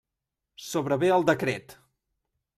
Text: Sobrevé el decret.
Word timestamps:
Sobrevé 0.69 1.13
el 1.19 1.27
decret. 1.31 1.77